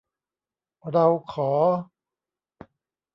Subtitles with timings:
[0.91, 1.51] เราขอ